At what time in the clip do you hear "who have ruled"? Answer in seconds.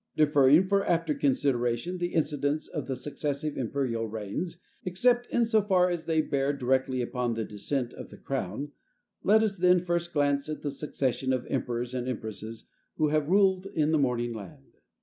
12.95-13.67